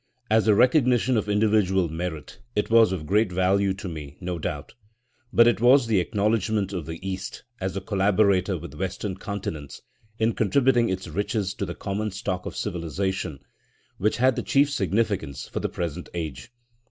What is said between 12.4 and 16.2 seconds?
of civilisation, which had the chief significance for the present